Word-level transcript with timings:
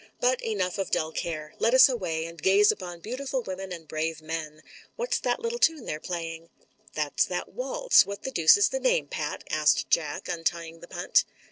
"But 0.19 0.41
enough 0.43 0.79
of 0.79 0.89
dull 0.89 1.11
care. 1.11 1.53
Let 1.59 1.75
us 1.75 1.87
away, 1.87 2.25
and 2.25 2.41
gaze 2.41 2.71
upon 2.71 3.01
beautiful 3.01 3.43
women 3.43 3.71
and 3.71 3.87
brave 3.87 4.19
men. 4.19 4.63
What's 4.95 5.19
that 5.19 5.39
little 5.39 5.59
tune 5.59 5.85
they're 5.85 5.99
playing?" 5.99 6.49
"That's 6.93 7.23
that 7.25 7.53
waltz— 7.53 8.03
^what 8.05 8.23
the 8.23 8.31
deuce 8.31 8.57
is 8.57 8.69
the 8.69 8.79
name, 8.79 9.07
Pat?" 9.09 9.43
asked 9.51 9.91
Jack, 9.91 10.27
untying 10.27 10.79
the 10.79 10.87
punt. 10.87 11.23